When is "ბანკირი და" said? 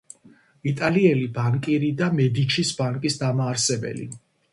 1.35-2.07